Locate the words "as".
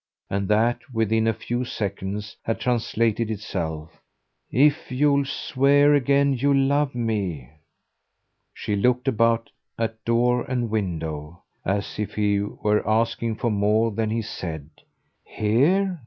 11.63-11.99